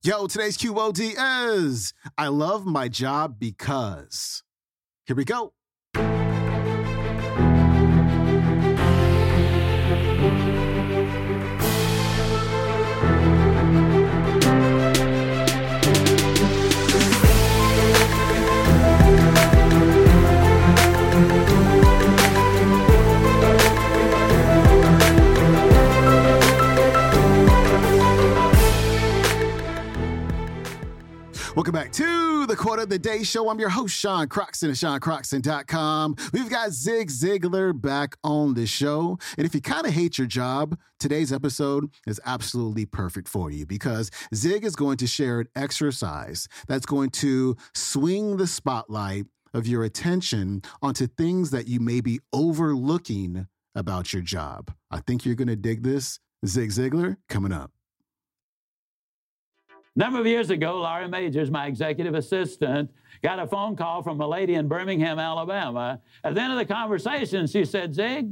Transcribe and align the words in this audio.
Yo, 0.00 0.28
today's 0.28 0.56
QOD 0.56 1.16
is 1.48 1.92
I 2.16 2.28
love 2.28 2.64
my 2.64 2.86
job 2.86 3.40
because. 3.40 4.44
Here 5.06 5.16
we 5.16 5.24
go. 5.24 5.54
The 32.88 32.98
Day 32.98 33.22
Show. 33.22 33.50
I'm 33.50 33.58
your 33.58 33.68
host, 33.68 33.94
Sean 33.94 34.28
Croxton 34.28 34.70
at 34.70 34.76
SeanCroxton.com. 34.76 36.16
We've 36.32 36.48
got 36.48 36.70
Zig 36.70 37.08
Ziglar 37.08 37.78
back 37.78 38.16
on 38.24 38.54
the 38.54 38.66
show. 38.66 39.18
And 39.36 39.46
if 39.46 39.54
you 39.54 39.60
kind 39.60 39.86
of 39.86 39.92
hate 39.92 40.16
your 40.16 40.26
job, 40.26 40.78
today's 40.98 41.32
episode 41.32 41.90
is 42.06 42.20
absolutely 42.24 42.86
perfect 42.86 43.28
for 43.28 43.50
you 43.50 43.66
because 43.66 44.10
Zig 44.34 44.64
is 44.64 44.74
going 44.74 44.96
to 44.98 45.06
share 45.06 45.40
an 45.40 45.48
exercise 45.54 46.48
that's 46.66 46.86
going 46.86 47.10
to 47.10 47.56
swing 47.74 48.38
the 48.38 48.46
spotlight 48.46 49.26
of 49.52 49.66
your 49.66 49.84
attention 49.84 50.62
onto 50.82 51.06
things 51.06 51.50
that 51.50 51.68
you 51.68 51.80
may 51.80 52.00
be 52.00 52.20
overlooking 52.32 53.46
about 53.74 54.12
your 54.12 54.22
job. 54.22 54.72
I 54.90 55.00
think 55.00 55.24
you're 55.24 55.34
going 55.34 55.48
to 55.48 55.56
dig 55.56 55.82
this. 55.82 56.20
Zig 56.46 56.70
Ziglar 56.70 57.16
coming 57.28 57.52
up 57.52 57.72
number 59.98 60.20
of 60.20 60.26
years 60.26 60.50
ago, 60.50 60.80
Laurie 60.80 61.08
Magers, 61.08 61.50
my 61.50 61.66
executive 61.66 62.14
assistant, 62.14 62.90
got 63.22 63.38
a 63.40 63.46
phone 63.46 63.74
call 63.74 64.02
from 64.02 64.20
a 64.20 64.26
lady 64.26 64.54
in 64.54 64.68
Birmingham, 64.68 65.18
Alabama. 65.18 66.00
At 66.22 66.34
the 66.34 66.40
end 66.40 66.52
of 66.52 66.58
the 66.58 66.64
conversation, 66.64 67.48
she 67.48 67.64
said, 67.64 67.94
Zig, 67.94 68.30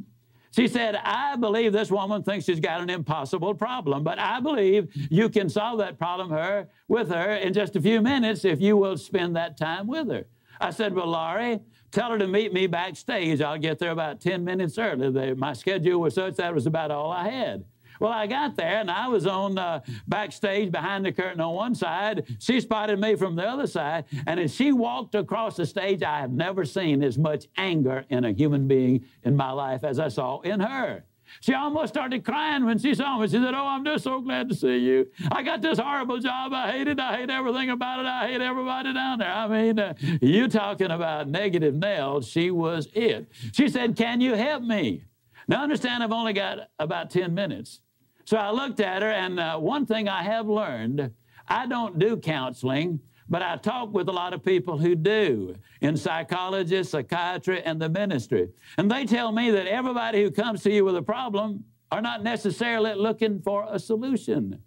she 0.54 0.68
said, 0.68 0.94
I 0.94 1.36
believe 1.36 1.72
this 1.72 1.90
woman 1.90 2.22
thinks 2.22 2.46
she's 2.46 2.60
got 2.60 2.80
an 2.80 2.88
impossible 2.88 3.52
problem, 3.52 4.04
but 4.04 4.18
I 4.18 4.40
believe 4.40 4.88
you 5.10 5.28
can 5.28 5.48
solve 5.48 5.80
that 5.80 5.98
problem 5.98 6.30
her, 6.30 6.68
with 6.88 7.10
her 7.10 7.34
in 7.34 7.52
just 7.52 7.74
a 7.76 7.80
few 7.80 8.00
minutes 8.00 8.44
if 8.44 8.60
you 8.60 8.76
will 8.76 8.96
spend 8.96 9.34
that 9.36 9.58
time 9.58 9.88
with 9.88 10.08
her. 10.08 10.24
I 10.60 10.70
said, 10.70 10.94
Well, 10.94 11.08
Laurie, 11.08 11.60
tell 11.90 12.10
her 12.10 12.18
to 12.18 12.28
meet 12.28 12.52
me 12.52 12.68
backstage. 12.68 13.42
I'll 13.42 13.58
get 13.58 13.78
there 13.78 13.90
about 13.90 14.20
10 14.20 14.44
minutes 14.44 14.78
early. 14.78 15.34
My 15.34 15.52
schedule 15.52 16.00
was 16.00 16.14
such 16.14 16.36
that 16.36 16.54
was 16.54 16.66
about 16.66 16.90
all 16.90 17.10
I 17.10 17.28
had. 17.28 17.64
Well, 18.00 18.12
I 18.12 18.26
got 18.26 18.56
there 18.56 18.80
and 18.80 18.90
I 18.90 19.08
was 19.08 19.26
on 19.26 19.58
uh, 19.58 19.80
backstage 20.06 20.70
behind 20.70 21.04
the 21.04 21.12
curtain 21.12 21.40
on 21.40 21.54
one 21.54 21.74
side. 21.74 22.36
She 22.38 22.60
spotted 22.60 23.00
me 23.00 23.16
from 23.16 23.36
the 23.36 23.46
other 23.46 23.66
side. 23.66 24.04
And 24.26 24.40
as 24.40 24.54
she 24.54 24.72
walked 24.72 25.14
across 25.14 25.56
the 25.56 25.66
stage, 25.66 26.02
I 26.02 26.20
have 26.20 26.32
never 26.32 26.64
seen 26.64 27.02
as 27.02 27.18
much 27.18 27.46
anger 27.56 28.04
in 28.10 28.24
a 28.24 28.32
human 28.32 28.68
being 28.68 29.04
in 29.24 29.36
my 29.36 29.50
life 29.50 29.84
as 29.84 29.98
I 29.98 30.08
saw 30.08 30.40
in 30.40 30.60
her. 30.60 31.04
She 31.40 31.54
almost 31.54 31.92
started 31.92 32.24
crying 32.24 32.64
when 32.64 32.78
she 32.78 32.94
saw 32.94 33.18
me. 33.18 33.26
She 33.26 33.32
said, 33.32 33.54
Oh, 33.54 33.66
I'm 33.66 33.84
just 33.84 34.04
so 34.04 34.20
glad 34.20 34.48
to 34.48 34.54
see 34.54 34.78
you. 34.78 35.08
I 35.30 35.42
got 35.42 35.62
this 35.62 35.78
horrible 35.78 36.18
job. 36.18 36.52
I 36.52 36.70
hate 36.70 36.88
it. 36.88 37.00
I 37.00 37.16
hate 37.16 37.30
everything 37.30 37.70
about 37.70 38.00
it. 38.00 38.06
I 38.06 38.28
hate 38.28 38.40
everybody 38.40 38.92
down 38.92 39.18
there. 39.18 39.32
I 39.32 39.48
mean, 39.48 39.78
uh, 39.78 39.94
you 40.20 40.48
talking 40.48 40.90
about 40.90 41.28
negative 41.28 41.74
nails. 41.74 42.28
She 42.28 42.50
was 42.50 42.88
it. 42.94 43.28
She 43.52 43.68
said, 43.68 43.96
Can 43.96 44.20
you 44.20 44.34
help 44.34 44.62
me? 44.62 45.04
Now, 45.48 45.62
understand, 45.62 46.02
I've 46.02 46.12
only 46.12 46.32
got 46.32 46.70
about 46.78 47.10
10 47.10 47.32
minutes. 47.32 47.80
So 48.26 48.36
I 48.36 48.50
looked 48.50 48.80
at 48.80 49.02
her, 49.02 49.10
and 49.10 49.38
uh, 49.38 49.56
one 49.56 49.86
thing 49.86 50.08
I 50.08 50.24
have 50.24 50.48
learned 50.48 51.12
I 51.48 51.66
don't 51.66 51.96
do 51.96 52.16
counseling, 52.16 52.98
but 53.28 53.40
I 53.40 53.56
talk 53.56 53.94
with 53.94 54.08
a 54.08 54.12
lot 54.12 54.34
of 54.34 54.44
people 54.44 54.78
who 54.78 54.96
do 54.96 55.54
in 55.80 55.96
psychology, 55.96 56.82
psychiatry, 56.82 57.62
and 57.62 57.80
the 57.80 57.88
ministry. 57.88 58.48
And 58.78 58.90
they 58.90 59.06
tell 59.06 59.30
me 59.30 59.52
that 59.52 59.68
everybody 59.68 60.24
who 60.24 60.32
comes 60.32 60.64
to 60.64 60.72
you 60.72 60.84
with 60.84 60.96
a 60.96 61.02
problem 61.02 61.64
are 61.92 62.02
not 62.02 62.24
necessarily 62.24 62.94
looking 62.94 63.40
for 63.40 63.64
a 63.70 63.78
solution. 63.78 64.60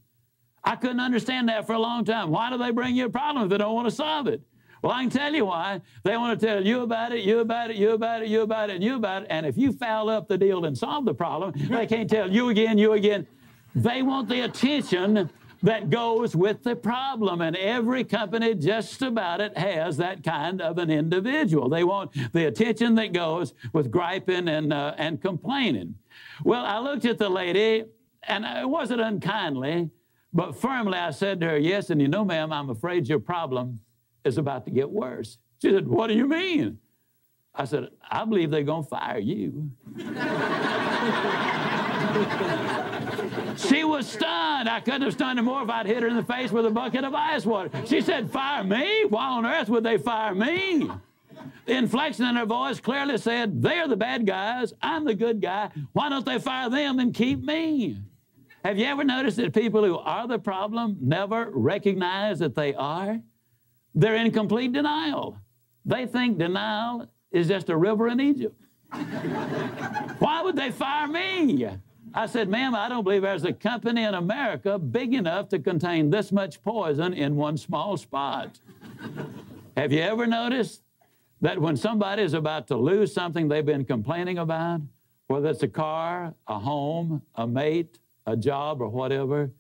I 0.64 0.78
couldn't 0.78 1.02
understand 1.02 1.50
that 1.50 1.68
for 1.68 1.74
a 1.74 1.80
long 1.80 2.06
time. 2.06 2.30
Why 2.30 2.50
do 2.50 2.58
they 2.58 2.72
bring 2.72 2.96
you 2.96 3.08
a 3.08 3.10
problem 3.10 3.44
if 3.44 3.50
they 3.50 3.58
don't 3.58 3.76
want 3.76 3.90
to 3.90 3.96
solve 3.96 4.28
it? 4.28 4.42
Well, 4.82 4.94
I 4.94 5.02
can 5.02 5.10
tell 5.10 5.34
you 5.34 5.44
why. 5.44 5.82
They 6.06 6.16
want 6.16 6.40
to 6.40 6.46
tell 6.46 6.66
you 6.66 6.82
about 6.82 7.12
it, 7.12 7.26
you 7.26 7.40
about 7.40 7.72
it, 7.72 7.76
you 7.76 7.92
about 7.92 8.22
it, 8.22 8.30
you 8.30 8.42
about 8.42 8.70
it, 8.70 8.76
and 8.76 8.84
you 8.84 8.96
about 8.96 9.24
it. 9.24 9.28
And 9.30 9.46
if 9.46 9.58
you 9.58 9.74
foul 9.74 10.10
up 10.10 10.30
the 10.30 10.38
deal 10.38 10.64
and 10.64 10.78
solve 10.78 11.04
the 11.04 11.14
problem, 11.14 11.54
they 11.70 11.86
can't 11.88 12.10
tell 12.10 12.32
you 12.32 12.48
again, 12.48 12.78
you 12.78 12.94
again. 12.94 13.28
They 13.76 14.02
want 14.02 14.30
the 14.30 14.42
attention 14.42 15.30
that 15.62 15.90
goes 15.90 16.36
with 16.36 16.64
the 16.64 16.76
problem. 16.76 17.42
And 17.42 17.56
every 17.56 18.04
company, 18.04 18.56
just 18.56 19.02
about 19.02 19.42
it, 19.42 19.58
has 19.58 19.98
that 19.98 20.24
kind 20.24 20.62
of 20.62 20.78
an 20.78 20.90
individual. 20.90 21.70
They 21.70 21.84
want 21.84 22.12
the 22.34 22.48
attention 22.48 22.96
that 22.96 23.14
goes 23.14 23.54
with 23.74 23.92
griping 23.92 24.48
and, 24.48 24.72
uh, 24.72 24.96
and 24.98 25.22
complaining. 25.22 25.96
Well, 26.44 26.66
I 26.66 26.80
looked 26.80 27.06
at 27.06 27.18
the 27.18 27.30
lady, 27.30 27.86
and 28.24 28.46
it 28.46 28.70
wasn't 28.70 29.02
unkindly, 29.02 29.90
but 30.34 30.56
firmly 30.56 30.98
I 30.98 31.12
said 31.12 31.42
to 31.42 31.48
her, 31.48 31.58
Yes, 31.58 31.90
and 31.90 32.02
you 32.02 32.08
know, 32.08 32.24
ma'am, 32.24 32.54
I'm 32.54 32.70
afraid 32.70 33.08
your 33.08 33.20
problem 33.20 33.80
is 34.24 34.38
about 34.38 34.66
to 34.66 34.72
get 34.72 34.90
worse. 34.90 35.38
She 35.62 35.72
said, 35.72 35.88
What 35.88 36.08
do 36.08 36.14
you 36.14 36.28
mean? 36.28 36.80
I 37.54 37.66
said, 37.66 37.90
I 38.10 38.24
believe 38.26 38.52
they're 38.52 38.64
going 38.64 38.84
to 38.84 38.90
fire 38.90 39.20
you. 39.20 39.72
Was 44.00 44.08
stunned. 44.08 44.70
I 44.70 44.80
couldn't 44.80 45.02
have 45.02 45.12
stunned 45.12 45.40
her 45.40 45.44
more 45.44 45.62
if 45.62 45.70
I'd 45.70 45.86
hit 45.86 46.04
her 46.04 46.08
in 46.08 46.16
the 46.16 46.24
face 46.24 46.54
with 46.54 46.66
a 46.66 46.70
bucket 46.70 47.04
of 47.04 47.14
ice 47.14 47.46
water. 47.46 47.70
She 47.86 48.00
said, 48.00 48.32
Fire 48.32 48.64
me? 48.64 49.04
Why 49.04 49.26
on 49.26 49.46
earth 49.46 49.68
would 49.68 49.84
they 49.84 49.98
fire 49.98 50.34
me? 50.34 50.90
The 51.66 51.74
inflection 51.74 52.24
in 52.24 52.38
her 52.38 52.46
voice 52.46 52.80
clearly 52.80 53.18
said, 53.18 53.62
They're 53.62 53.90
the 53.90 53.98
bad 53.98 54.26
guys. 54.26 54.72
I'm 54.82 55.04
the 55.04 55.16
good 55.16 55.42
guy. 55.42 55.72
Why 55.92 56.08
don't 56.08 56.26
they 56.26 56.40
fire 56.40 56.70
them 56.70 57.00
and 57.00 57.14
keep 57.14 57.44
me? 57.44 57.98
Have 58.64 58.78
you 58.78 58.86
ever 58.86 59.04
noticed 59.04 59.36
that 59.36 59.54
people 59.54 59.84
who 59.84 59.98
are 59.98 60.30
the 60.30 60.40
problem 60.40 60.96
never 61.02 61.50
recognize 61.52 62.40
that 62.40 62.56
they 62.56 62.74
are? 62.76 63.20
They're 63.94 64.16
in 64.16 64.32
complete 64.32 64.72
denial. 64.72 65.38
They 65.84 66.06
think 66.06 66.38
denial 66.38 67.10
is 67.34 67.50
just 67.50 67.68
a 67.68 67.76
river 67.76 68.08
in 68.08 68.22
Egypt. 68.22 68.56
Why 70.20 70.42
would 70.42 70.56
they 70.56 70.72
fire 70.72 71.10
me? 71.10 71.68
I 72.14 72.26
said, 72.26 72.50
ma'am, 72.50 72.74
I 72.74 72.90
don't 72.90 73.04
believe 73.04 73.22
there's 73.22 73.44
a 73.44 73.54
company 73.54 74.04
in 74.04 74.14
America 74.14 74.80
big 74.80 75.14
enough 75.14 75.50
to 75.50 75.60
contain 75.60 76.10
this 76.10 76.32
much 76.32 76.62
poison 76.64 77.14
in 77.14 77.36
one 77.36 77.58
small 77.58 77.98
spot. 77.98 78.60
Have 79.78 79.92
you 79.92 80.02
ever 80.02 80.26
noticed 80.26 80.82
that 81.42 81.60
when 81.60 81.78
somebody 81.78 82.24
is 82.24 82.34
about 82.34 82.68
to 82.68 82.76
lose 82.76 83.14
something 83.14 83.48
they've 83.48 83.66
been 83.66 83.86
complaining 83.86 84.40
about, 84.40 84.82
whether 85.28 85.50
it's 85.50 85.64
a 85.64 85.68
car, 85.68 86.34
a 86.48 86.60
home, 86.60 87.22
a 87.36 87.46
mate, 87.46 88.00
a 88.26 88.36
job, 88.36 88.82
or 88.82 88.90
whatever, 88.90 89.52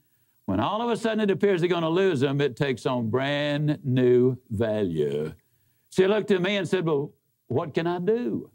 when 0.45 0.59
all 0.59 0.81
of 0.81 0.89
a 0.89 0.97
sudden 0.97 1.19
it 1.19 1.29
appears 1.29 1.61
they're 1.61 1.69
going 1.69 1.83
to 1.83 1.89
lose 1.89 2.19
them, 2.19 2.41
it 2.41 2.55
takes 2.55 2.85
on 2.87 3.09
brand 3.09 3.79
new 3.83 4.35
value. 4.49 5.31
She 5.91 6.07
looked 6.07 6.31
at 6.31 6.41
me 6.41 6.55
and 6.55 6.67
said, 6.67 6.85
Well, 6.85 7.13
what 7.47 7.73
can 7.73 7.85
I 7.85 7.99
do? 7.99 8.49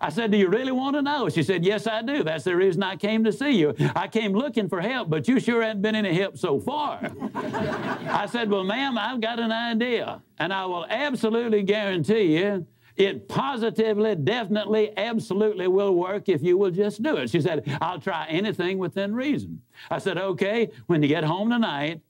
I 0.00 0.10
said, 0.10 0.30
Do 0.30 0.36
you 0.36 0.48
really 0.48 0.72
want 0.72 0.96
to 0.96 1.02
know? 1.02 1.28
She 1.28 1.42
said, 1.42 1.64
Yes, 1.64 1.86
I 1.86 2.02
do. 2.02 2.24
That's 2.24 2.44
the 2.44 2.56
reason 2.56 2.82
I 2.82 2.96
came 2.96 3.24
to 3.24 3.32
see 3.32 3.52
you. 3.52 3.74
I 3.94 4.08
came 4.08 4.32
looking 4.32 4.68
for 4.68 4.80
help, 4.80 5.08
but 5.08 5.28
you 5.28 5.38
sure 5.40 5.62
haven't 5.62 5.82
been 5.82 5.94
any 5.94 6.14
help 6.14 6.36
so 6.36 6.58
far. 6.60 7.00
I 7.34 8.26
said, 8.30 8.50
Well, 8.50 8.64
ma'am, 8.64 8.98
I've 8.98 9.20
got 9.20 9.38
an 9.38 9.52
idea, 9.52 10.22
and 10.38 10.52
I 10.52 10.66
will 10.66 10.86
absolutely 10.88 11.62
guarantee 11.62 12.38
you 12.38 12.66
it 12.96 13.28
positively, 13.28 14.14
definitely, 14.14 14.96
absolutely 14.96 15.66
will 15.66 15.94
work 15.94 16.28
if 16.28 16.42
you 16.42 16.56
will 16.56 16.70
just 16.70 17.02
do 17.02 17.16
it. 17.16 17.28
She 17.30 17.40
said, 17.40 17.64
I'll 17.80 18.00
try 18.00 18.26
anything 18.28 18.78
within 18.78 19.14
reason. 19.14 19.60
I 19.90 19.98
said, 19.98 20.18
Okay, 20.18 20.70
when 20.86 21.02
you 21.02 21.08
get 21.08 21.24
home 21.24 21.50
tonight, 21.50 22.00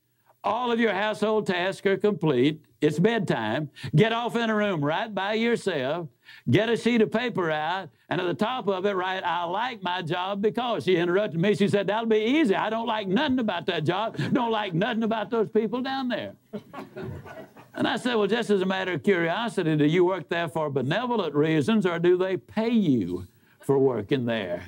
all 0.44 0.70
of 0.70 0.78
your 0.78 0.92
household 0.92 1.46
tasks 1.46 1.86
are 1.86 1.96
complete. 1.96 2.60
It's 2.80 2.98
bedtime. 2.98 3.70
Get 3.96 4.12
off 4.12 4.36
in 4.36 4.50
a 4.50 4.54
room 4.54 4.84
right 4.84 5.12
by 5.12 5.34
yourself. 5.34 6.08
Get 6.50 6.68
a 6.68 6.76
sheet 6.76 7.00
of 7.00 7.10
paper 7.10 7.50
out, 7.50 7.88
and 8.10 8.20
at 8.20 8.26
the 8.26 8.34
top 8.34 8.68
of 8.68 8.84
it, 8.84 8.92
write, 8.92 9.24
I 9.24 9.44
like 9.44 9.82
my 9.82 10.02
job 10.02 10.42
because. 10.42 10.84
She 10.84 10.96
interrupted 10.96 11.40
me. 11.40 11.54
She 11.54 11.68
said, 11.68 11.86
That'll 11.86 12.06
be 12.06 12.18
easy. 12.18 12.54
I 12.54 12.68
don't 12.68 12.86
like 12.86 13.08
nothing 13.08 13.38
about 13.38 13.64
that 13.66 13.84
job. 13.84 14.18
Don't 14.32 14.50
like 14.50 14.74
nothing 14.74 15.02
about 15.02 15.30
those 15.30 15.48
people 15.48 15.80
down 15.80 16.08
there. 16.08 16.34
and 17.74 17.88
I 17.88 17.96
said, 17.96 18.16
Well, 18.16 18.26
just 18.26 18.50
as 18.50 18.60
a 18.60 18.66
matter 18.66 18.92
of 18.92 19.02
curiosity, 19.02 19.76
do 19.76 19.86
you 19.86 20.04
work 20.04 20.28
there 20.28 20.48
for 20.48 20.68
benevolent 20.68 21.34
reasons 21.34 21.86
or 21.86 21.98
do 21.98 22.18
they 22.18 22.36
pay 22.36 22.70
you 22.70 23.26
for 23.60 23.78
working 23.78 24.26
there? 24.26 24.64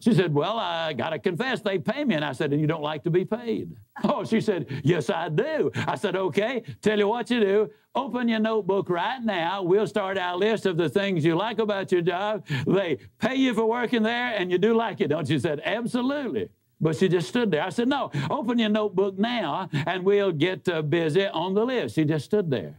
She 0.00 0.14
said, 0.14 0.34
Well, 0.34 0.58
I 0.58 0.94
got 0.94 1.10
to 1.10 1.18
confess, 1.18 1.60
they 1.60 1.78
pay 1.78 2.04
me. 2.04 2.14
And 2.14 2.24
I 2.24 2.32
said, 2.32 2.52
And 2.52 2.60
you 2.60 2.66
don't 2.66 2.82
like 2.82 3.04
to 3.04 3.10
be 3.10 3.24
paid? 3.24 3.76
Oh, 4.02 4.24
she 4.24 4.40
said, 4.40 4.80
Yes, 4.82 5.10
I 5.10 5.28
do. 5.28 5.70
I 5.74 5.94
said, 5.94 6.16
Okay, 6.16 6.62
tell 6.80 6.98
you 6.98 7.06
what 7.06 7.28
you 7.30 7.40
do. 7.40 7.70
Open 7.94 8.28
your 8.28 8.38
notebook 8.38 8.88
right 8.88 9.22
now. 9.22 9.62
We'll 9.62 9.86
start 9.86 10.16
our 10.16 10.36
list 10.36 10.64
of 10.64 10.78
the 10.78 10.88
things 10.88 11.22
you 11.22 11.36
like 11.36 11.58
about 11.58 11.92
your 11.92 12.00
job. 12.00 12.46
They 12.66 12.98
pay 13.18 13.34
you 13.34 13.52
for 13.52 13.66
working 13.66 14.02
there 14.02 14.34
and 14.34 14.50
you 14.50 14.56
do 14.56 14.74
like 14.74 15.02
it, 15.02 15.08
don't 15.08 15.28
you? 15.28 15.36
She 15.36 15.40
said, 15.40 15.60
Absolutely. 15.64 16.48
But 16.80 16.96
she 16.96 17.08
just 17.08 17.28
stood 17.28 17.50
there. 17.50 17.62
I 17.62 17.68
said, 17.68 17.88
No, 17.88 18.10
open 18.30 18.58
your 18.58 18.70
notebook 18.70 19.18
now 19.18 19.68
and 19.72 20.02
we'll 20.02 20.32
get 20.32 20.66
uh, 20.66 20.80
busy 20.80 21.26
on 21.26 21.52
the 21.52 21.66
list. 21.66 21.96
She 21.96 22.04
just 22.04 22.24
stood 22.24 22.50
there. 22.50 22.78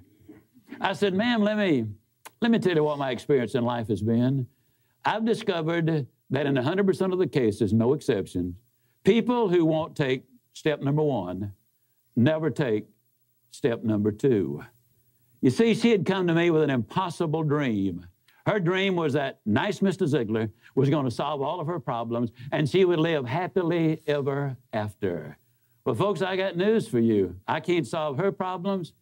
I 0.80 0.94
said, 0.94 1.14
Ma'am, 1.14 1.44
let 1.44 1.56
me, 1.58 1.86
let 2.42 2.50
me 2.50 2.58
tell 2.58 2.76
you 2.76 2.84
what 2.84 2.98
my 2.98 3.12
experience 3.12 3.54
in 3.54 3.64
life 3.64 3.90
has 3.90 4.02
been. 4.02 4.48
I've 5.06 5.26
discovered 5.26 6.08
that 6.32 6.46
in 6.46 6.56
100% 6.56 7.14
of 7.14 7.20
the 7.20 7.28
cases, 7.28 7.74
no 7.74 7.94
exceptions, 7.94 8.56
people 9.04 9.50
who 9.50 9.66
won't 9.66 9.96
take 9.96 10.24
step 10.54 10.82
number 10.82 11.04
one 11.04 11.54
never 12.16 12.50
take 12.50 12.86
step 13.52 13.84
number 13.84 14.12
two. 14.12 14.64
You 15.42 15.50
see, 15.50 15.74
she 15.74 15.92
had 15.92 16.06
come 16.06 16.28
to 16.28 16.34
me 16.34 16.50
with 16.50 16.64
an 16.64 16.70
impossible 16.70 17.44
dream. 17.44 18.06
Her 18.46 18.60
dream 18.60 18.96
was 18.96 19.14
that 19.14 19.40
nice 19.46 19.80
Mr. 19.80 20.08
Ziglar 20.08 20.50
was 20.74 20.90
going 20.90 21.06
to 21.06 21.12
solve 21.12 21.42
all 21.42 21.60
of 21.60 21.68
her 21.68 21.80
problems 21.80 22.32
and 22.52 22.68
she 22.68 22.86
would 22.86 23.00
live 23.00 23.26
happily 23.26 24.02
ever 24.08 24.58
after. 24.74 25.38
Well, 25.86 25.96
folks, 25.96 26.22
I 26.22 26.36
got 26.36 26.58
news 26.58 26.88
for 26.88 27.00
you. 27.00 27.36
I 27.48 27.60
can't 27.60 27.88
solve 27.88 28.18
her 28.18 28.32
problems. 28.32 28.94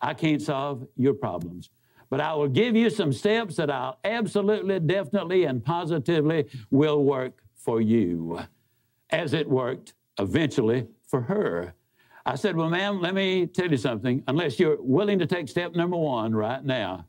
I 0.00 0.14
can't 0.14 0.42
solve 0.42 0.86
your 0.96 1.14
problems. 1.14 1.70
But 2.10 2.20
I 2.20 2.34
will 2.34 2.48
give 2.48 2.74
you 2.74 2.88
some 2.90 3.12
steps 3.12 3.56
that 3.56 3.70
I'll 3.70 3.98
absolutely, 4.04 4.80
definitely, 4.80 5.44
and 5.44 5.62
positively 5.62 6.46
will 6.70 7.04
work 7.04 7.42
for 7.54 7.80
you, 7.80 8.40
as 9.10 9.34
it 9.34 9.48
worked 9.48 9.94
eventually 10.18 10.86
for 11.06 11.22
her. 11.22 11.74
I 12.24 12.34
said, 12.34 12.56
Well, 12.56 12.70
ma'am, 12.70 13.00
let 13.00 13.14
me 13.14 13.46
tell 13.46 13.70
you 13.70 13.76
something. 13.76 14.22
Unless 14.26 14.58
you're 14.58 14.80
willing 14.80 15.18
to 15.18 15.26
take 15.26 15.48
step 15.48 15.74
number 15.74 15.96
one 15.96 16.34
right 16.34 16.64
now, 16.64 17.06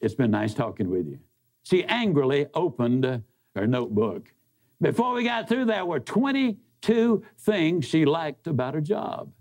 it's 0.00 0.14
been 0.14 0.30
nice 0.30 0.54
talking 0.54 0.90
with 0.90 1.06
you. 1.06 1.18
She 1.64 1.84
angrily 1.84 2.46
opened 2.54 3.22
her 3.54 3.66
notebook. 3.66 4.32
Before 4.80 5.12
we 5.12 5.24
got 5.24 5.48
through, 5.48 5.66
there 5.66 5.84
were 5.84 6.00
22 6.00 7.24
things 7.40 7.84
she 7.84 8.04
liked 8.04 8.46
about 8.46 8.74
her 8.74 8.80
job. 8.80 9.32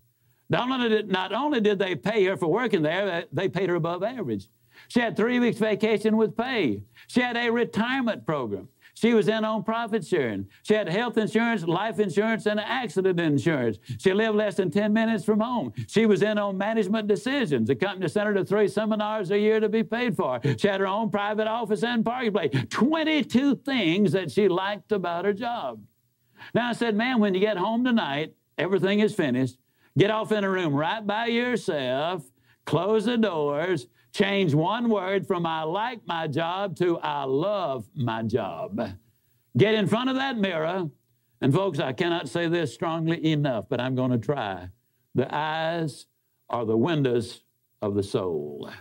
Not 0.49 0.69
only, 0.71 0.89
did, 0.89 1.09
not 1.09 1.33
only 1.33 1.61
did 1.61 1.77
they 1.77 1.95
pay 1.95 2.25
her 2.25 2.37
for 2.37 2.47
working 2.47 2.81
there, 2.81 3.25
they 3.31 3.49
paid 3.49 3.69
her 3.69 3.75
above 3.75 4.03
average. 4.03 4.49
She 4.87 4.99
had 4.99 5.15
three 5.15 5.39
weeks 5.39 5.57
vacation 5.57 6.17
with 6.17 6.35
pay. 6.37 6.83
She 7.07 7.21
had 7.21 7.37
a 7.37 7.49
retirement 7.49 8.25
program. 8.25 8.69
She 8.97 9.13
was 9.13 9.27
in 9.27 9.45
on 9.45 9.63
profit 9.63 10.03
sharing. 10.03 10.47
She 10.63 10.73
had 10.73 10.89
health 10.89 11.19
insurance, 11.19 11.63
life 11.63 11.99
insurance, 11.99 12.47
and 12.47 12.59
accident 12.59 13.19
insurance. 13.19 13.77
She 13.99 14.11
lived 14.11 14.35
less 14.35 14.55
than 14.55 14.71
10 14.71 14.91
minutes 14.91 15.23
from 15.23 15.39
home. 15.39 15.71
She 15.87 16.07
was 16.07 16.23
in 16.23 16.39
on 16.39 16.57
management 16.57 17.07
decisions. 17.07 17.67
The 17.67 17.75
company 17.75 18.07
sent 18.07 18.25
her 18.25 18.33
to 18.33 18.43
three 18.43 18.67
seminars 18.67 19.29
a 19.29 19.37
year 19.37 19.59
to 19.59 19.69
be 19.69 19.83
paid 19.83 20.17
for. 20.17 20.39
She 20.57 20.67
had 20.67 20.79
her 20.79 20.87
own 20.87 21.11
private 21.11 21.45
office 21.45 21.83
and 21.83 22.03
parking 22.03 22.31
place. 22.31 22.49
22 22.71 23.57
things 23.57 24.13
that 24.13 24.31
she 24.31 24.47
liked 24.47 24.91
about 24.91 25.25
her 25.25 25.33
job. 25.33 25.79
Now 26.55 26.69
I 26.69 26.73
said, 26.73 26.95
man, 26.95 27.19
when 27.19 27.35
you 27.35 27.39
get 27.39 27.57
home 27.57 27.85
tonight, 27.85 28.33
everything 28.57 29.01
is 29.01 29.13
finished. 29.13 29.59
Get 29.95 30.09
off 30.09 30.31
in 30.31 30.43
a 30.43 30.49
room 30.49 30.73
right 30.73 31.05
by 31.05 31.27
yourself, 31.27 32.23
close 32.67 33.05
the 33.05 33.17
doors, 33.17 33.87
Change 34.17 34.55
one 34.55 34.89
word 34.89 35.27
from 35.27 35.45
I 35.45 35.61
like 35.61 35.99
my 36.07 36.25
job 36.25 36.75
to 36.77 36.97
I 36.97 37.25
love 37.25 37.87
my 37.93 38.23
job. 38.23 38.81
Get 39.55 39.75
in 39.75 39.85
front 39.85 40.09
of 40.09 40.15
that 40.15 40.39
mirror. 40.39 40.89
And 41.39 41.53
folks, 41.53 41.79
I 41.79 41.93
cannot 41.93 42.27
say 42.27 42.47
this 42.47 42.73
strongly 42.73 43.23
enough, 43.31 43.65
but 43.69 43.79
I'm 43.79 43.93
going 43.93 44.09
to 44.09 44.17
try. 44.17 44.69
The 45.13 45.31
eyes 45.31 46.07
are 46.49 46.65
the 46.65 46.75
windows 46.75 47.43
of 47.83 47.93
the 47.93 48.01
soul. 48.01 48.71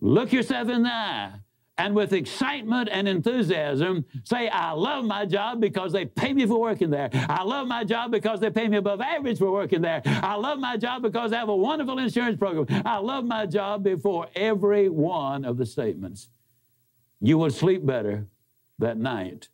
Look 0.00 0.32
yourself 0.32 0.68
in 0.68 0.84
the 0.84 0.92
eye 0.92 1.32
and 1.78 1.94
with 1.94 2.12
excitement 2.12 2.88
and 2.90 3.08
enthusiasm 3.08 4.04
say, 4.24 4.48
I 4.48 4.72
love 4.72 5.04
my 5.04 5.24
job 5.24 5.60
because 5.60 5.92
they 5.92 6.04
pay 6.04 6.32
me 6.34 6.44
for 6.44 6.60
working 6.60 6.90
there. 6.90 7.08
I 7.12 7.44
love 7.44 7.68
my 7.68 7.84
job 7.84 8.10
because 8.10 8.40
they 8.40 8.50
pay 8.50 8.66
me 8.68 8.78
above 8.78 9.00
average 9.00 9.38
for 9.38 9.50
working 9.50 9.80
there. 9.80 10.02
I 10.04 10.34
love 10.34 10.58
my 10.58 10.76
job 10.76 11.02
because 11.02 11.32
I 11.32 11.38
have 11.38 11.48
a 11.48 11.56
wonderful 11.56 11.98
insurance 11.98 12.36
program. 12.36 12.66
I 12.84 12.98
love 12.98 13.24
my 13.24 13.46
job 13.46 13.84
before 13.84 14.26
every 14.34 14.88
one 14.88 15.44
of 15.44 15.56
the 15.56 15.64
statements. 15.64 16.28
You 17.20 17.38
will 17.38 17.50
sleep 17.50 17.86
better 17.86 18.26
that 18.80 18.98
night. 18.98 19.48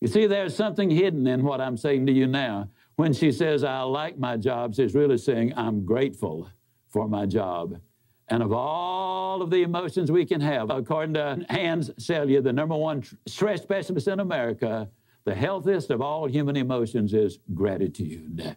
You 0.00 0.08
see, 0.08 0.26
there's 0.26 0.54
something 0.54 0.90
hidden 0.90 1.26
in 1.26 1.42
what 1.42 1.60
I'm 1.60 1.76
saying 1.76 2.06
to 2.06 2.12
you 2.12 2.26
now. 2.26 2.68
When 2.96 3.12
she 3.12 3.32
says, 3.32 3.64
I 3.64 3.80
like 3.82 4.18
my 4.18 4.36
job, 4.36 4.74
she's 4.74 4.94
really 4.94 5.18
saying, 5.18 5.54
I'm 5.56 5.84
grateful 5.84 6.48
for 6.88 7.08
my 7.08 7.26
job. 7.26 7.80
And 8.28 8.42
of 8.42 8.52
all 8.52 9.42
of 9.42 9.50
the 9.50 9.62
emotions 9.62 10.10
we 10.10 10.24
can 10.24 10.40
have, 10.40 10.70
according 10.70 11.14
to 11.14 11.44
Hans 11.50 11.90
Selye, 11.90 12.42
the 12.42 12.52
number 12.52 12.76
one 12.76 13.02
stress 13.26 13.62
specialist 13.62 14.08
in 14.08 14.20
America, 14.20 14.88
the 15.24 15.34
healthiest 15.34 15.90
of 15.90 16.00
all 16.00 16.26
human 16.26 16.56
emotions 16.56 17.12
is 17.12 17.38
gratitude. 17.54 18.56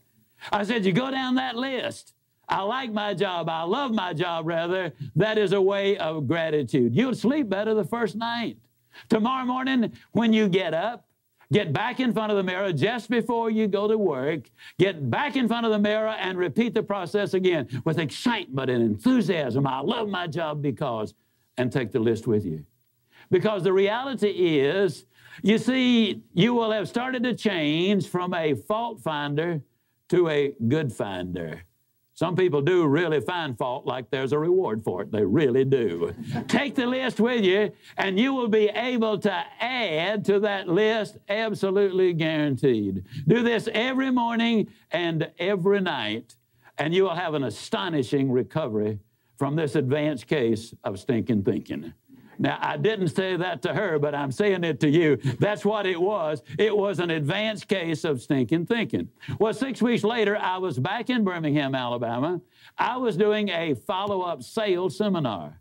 I 0.51 0.63
said, 0.63 0.85
you 0.85 0.93
go 0.93 1.11
down 1.11 1.35
that 1.35 1.55
list. 1.55 2.13
I 2.47 2.61
like 2.61 2.93
my 2.93 3.13
job. 3.13 3.49
I 3.49 3.63
love 3.63 3.91
my 3.91 4.13
job, 4.13 4.47
rather. 4.47 4.93
That 5.15 5.37
is 5.37 5.51
a 5.51 5.61
way 5.61 5.97
of 5.97 6.27
gratitude. 6.27 6.95
You'll 6.95 7.15
sleep 7.15 7.49
better 7.49 7.73
the 7.73 7.83
first 7.83 8.15
night. 8.15 8.57
Tomorrow 9.09 9.45
morning, 9.45 9.91
when 10.13 10.31
you 10.31 10.47
get 10.47 10.73
up, 10.73 11.06
Get 11.51 11.71
back 11.71 11.99
in 11.99 12.13
front 12.13 12.31
of 12.31 12.37
the 12.37 12.43
mirror 12.43 12.73
just 12.73 13.09
before 13.09 13.49
you 13.49 13.67
go 13.67 13.87
to 13.87 13.97
work. 13.97 14.49
Get 14.77 15.09
back 15.09 15.35
in 15.37 15.47
front 15.47 15.65
of 15.65 15.71
the 15.71 15.79
mirror 15.79 16.09
and 16.09 16.37
repeat 16.37 16.73
the 16.73 16.83
process 16.83 17.33
again 17.33 17.81
with 17.85 17.99
excitement 17.99 18.69
and 18.69 18.83
enthusiasm. 18.83 19.65
I 19.65 19.79
love 19.79 20.09
my 20.09 20.27
job 20.27 20.61
because, 20.61 21.13
and 21.57 21.71
take 21.71 21.91
the 21.91 21.99
list 21.99 22.27
with 22.27 22.45
you. 22.45 22.65
Because 23.31 23.63
the 23.63 23.73
reality 23.73 24.59
is, 24.59 25.05
you 25.41 25.57
see, 25.57 26.23
you 26.33 26.53
will 26.53 26.71
have 26.71 26.87
started 26.87 27.23
to 27.23 27.33
change 27.33 28.07
from 28.07 28.33
a 28.33 28.53
fault 28.55 29.01
finder 29.01 29.61
to 30.09 30.29
a 30.29 30.53
good 30.67 30.91
finder. 30.91 31.61
Some 32.17 32.35
people 32.35 32.63
do 32.63 32.87
really 32.87 33.21
find 33.21 33.55
fault 33.55 33.85
like 33.85 34.09
there's 34.09 34.31
a 34.31 34.39
reward 34.39 34.83
for 34.83 35.03
it. 35.03 35.11
They 35.11 35.23
really 35.23 35.63
do. 35.63 36.15
Take 36.47 36.73
the 36.73 36.87
list 36.87 37.19
with 37.19 37.45
you, 37.45 37.71
and 37.95 38.19
you 38.19 38.33
will 38.33 38.47
be 38.47 38.69
able 38.69 39.19
to 39.19 39.31
add 39.59 40.25
to 40.25 40.39
that 40.39 40.67
list 40.67 41.19
absolutely 41.29 42.13
guaranteed. 42.13 43.03
Do 43.27 43.43
this 43.43 43.69
every 43.71 44.09
morning 44.09 44.67
and 44.89 45.29
every 45.37 45.79
night, 45.79 46.35
and 46.79 46.91
you 46.91 47.03
will 47.03 47.13
have 47.13 47.35
an 47.35 47.43
astonishing 47.43 48.31
recovery 48.31 48.97
from 49.37 49.55
this 49.55 49.75
advanced 49.75 50.25
case 50.25 50.73
of 50.83 50.99
stinking 50.99 51.43
thinking. 51.43 51.93
Now, 52.39 52.57
I 52.61 52.77
didn't 52.77 53.09
say 53.09 53.35
that 53.35 53.61
to 53.63 53.73
her, 53.73 53.97
but 53.99 54.13
I'm 54.13 54.31
saying 54.31 54.63
it 54.63 54.79
to 54.81 54.89
you. 54.89 55.17
That's 55.39 55.65
what 55.65 55.85
it 55.85 55.99
was. 55.99 56.41
It 56.57 56.75
was 56.75 56.99
an 56.99 57.09
advanced 57.09 57.67
case 57.67 58.03
of 58.03 58.21
stinking 58.21 58.67
thinking. 58.67 59.09
Well, 59.39 59.53
six 59.53 59.81
weeks 59.81 60.03
later, 60.03 60.37
I 60.37 60.57
was 60.57 60.77
back 60.77 61.09
in 61.09 61.23
Birmingham, 61.23 61.75
Alabama. 61.75 62.41
I 62.77 62.97
was 62.97 63.17
doing 63.17 63.49
a 63.49 63.73
follow 63.73 64.21
up 64.21 64.43
sales 64.43 64.97
seminar. 64.97 65.59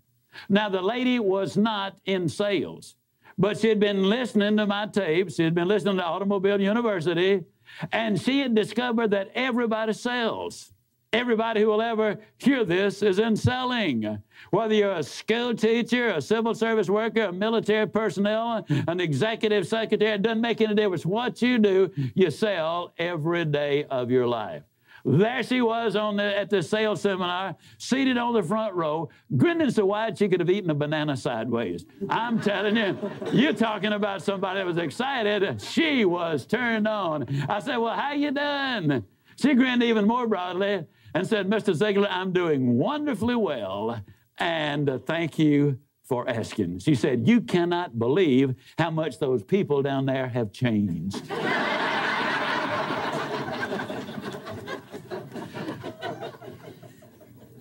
Now, 0.49 0.69
the 0.69 0.83
lady 0.83 1.19
was 1.19 1.57
not 1.57 1.99
in 2.05 2.29
sales, 2.29 2.97
but 3.39 3.59
she 3.59 3.69
had 3.69 3.81
been 3.81 4.03
listening 4.09 4.57
to 4.59 4.67
my 4.67 4.87
tapes. 4.87 5.37
She 5.37 5.45
had 5.45 5.55
been 5.55 5.69
listening 5.69 5.97
to 5.97 6.05
Automobile 6.05 6.61
University, 6.61 7.45
and 7.93 8.21
she 8.21 8.41
had 8.41 8.55
discovered 8.55 9.13
that 9.13 9.31
everybody 9.35 9.93
sells. 9.93 10.73
Everybody 11.17 11.63
who 11.63 11.69
will 11.69 11.81
ever 11.81 12.19
hear 12.37 12.63
this 12.63 13.03
is 13.03 13.19
in 13.19 13.37
selling. 13.37 14.19
Whether 14.51 14.75
you're 14.75 14.97
a 14.97 15.03
school 15.03 15.55
teacher, 15.55 16.11
a 16.11 16.21
civil 16.21 16.55
service 16.55 16.91
worker, 16.91 17.23
a 17.23 17.33
military 17.33 17.87
personnel, 17.87 18.67
an 18.87 19.01
executive 19.01 19.67
secretary, 19.67 20.11
it 20.11 20.21
doesn't 20.21 20.43
make 20.43 20.61
any 20.61 20.75
difference. 20.75 21.07
What 21.07 21.41
you 21.41 21.57
do, 21.57 21.91
you 22.15 22.31
sell 22.31 22.93
every 22.99 23.47
day 23.47 23.85
of 23.85 24.11
your 24.11 24.27
life. 24.27 24.65
There 25.07 25.43
she 25.43 25.63
was 25.63 25.97
on 25.97 26.17
the, 26.17 26.37
at 26.37 26.51
the 26.51 26.63
sales 26.63 27.01
seminar, 27.01 27.57
seated 27.79 28.19
on 28.19 28.35
the 28.35 28.43
front 28.43 28.75
row, 28.75 29.09
grinning 29.39 29.71
so 29.71 29.87
wide 29.87 30.19
she 30.19 30.29
could 30.29 30.41
have 30.41 30.51
eaten 30.51 30.69
a 30.69 30.75
banana 30.75 31.17
sideways. 31.17 31.87
I'm 32.11 32.43
telling 32.43 32.77
you, 32.77 32.99
you're 33.33 33.55
talking 33.55 33.95
about 33.95 34.21
somebody 34.21 34.59
that 34.59 34.67
was 34.67 34.77
excited. 34.77 35.63
She 35.63 36.05
was 36.05 36.45
turned 36.45 36.87
on. 36.87 37.25
I 37.49 37.61
said, 37.61 37.79
"Well, 37.79 37.95
how 37.95 38.13
you 38.13 38.33
done?" 38.33 39.05
She 39.37 39.55
grinned 39.55 39.83
even 39.83 40.07
more 40.07 40.27
broadly 40.27 40.85
and 41.15 41.27
said, 41.27 41.49
Mr. 41.49 41.75
Ziglar, 41.75 42.09
I'm 42.11 42.33
doing 42.33 42.77
wonderfully 42.79 43.37
well, 43.37 44.01
and 44.39 45.01
thank 45.07 45.39
you 45.39 45.79
for 46.05 46.29
asking. 46.29 46.79
She 46.79 46.95
said, 46.95 47.27
You 47.27 47.41
cannot 47.41 47.99
believe 47.99 48.55
how 48.79 48.91
much 48.91 49.19
those 49.19 49.43
people 49.43 49.83
down 49.83 50.07
there 50.07 50.29
have 50.29 50.53
changed. 50.53 51.23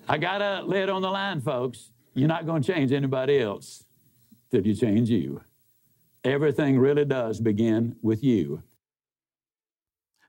I 0.08 0.18
got 0.18 0.40
a 0.40 0.62
lid 0.62 0.88
on 0.88 1.02
the 1.02 1.10
line, 1.10 1.40
folks. 1.40 1.90
You're 2.14 2.28
not 2.28 2.46
going 2.46 2.62
to 2.62 2.72
change 2.72 2.92
anybody 2.92 3.40
else 3.40 3.84
till 4.50 4.64
you 4.64 4.74
change 4.74 5.10
you. 5.10 5.42
Everything 6.22 6.78
really 6.78 7.04
does 7.04 7.40
begin 7.40 7.96
with 8.02 8.22
you. 8.22 8.62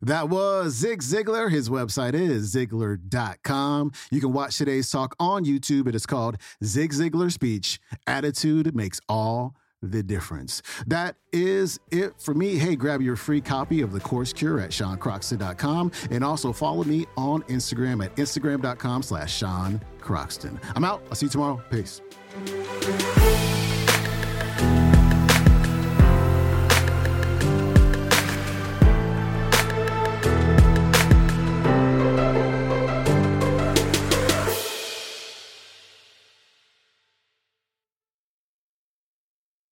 That 0.02 0.30
was 0.30 0.74
Zig 0.74 1.02
Ziglar. 1.02 1.52
His 1.52 1.70
website 1.70 2.14
is 2.14 2.54
Ziglar.com. 2.54 3.92
You 4.12 4.22
can 4.22 4.34
watch 4.34 4.58
today's 4.58 4.90
talk 4.92 5.16
on 5.20 5.46
YouTube. 5.46 5.88
It 5.88 5.96
is 5.96 6.06
called 6.06 6.38
Zig 6.64 6.92
Ziglar 6.92 7.32
Speech 7.32 7.80
Attitude 8.06 8.76
Makes 8.76 9.00
All 9.10 9.56
the 9.82 10.02
difference. 10.02 10.62
That 10.88 11.16
is 11.32 11.80
it 11.92 12.20
for 12.20 12.34
me. 12.34 12.56
Hey, 12.56 12.76
grab 12.76 13.02
your 13.02 13.16
free 13.16 13.42
copy 13.42 13.82
of 13.82 13.92
The 13.92 14.00
Course 14.00 14.34
Cure 14.34 14.60
at 14.60 14.72
SeanCroxton.com 14.72 15.92
and 16.12 16.24
also 16.24 16.52
follow 16.52 16.84
me 16.84 17.06
on 17.16 17.44
Instagram 17.44 18.04
at 18.04 18.16
Instagram.com 18.16 19.04
slash 19.04 19.36
Sean 19.36 19.80
Croxton. 20.00 20.60
I'm 20.76 20.84
out. 20.84 21.04
I'll 21.10 21.16
see 21.16 21.28
you 21.28 21.32
tomorrow. 21.32 21.62
Peace. 21.70 22.02